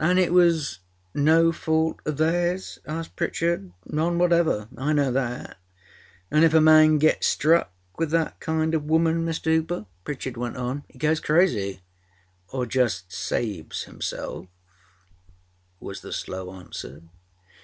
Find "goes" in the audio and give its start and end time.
10.98-11.20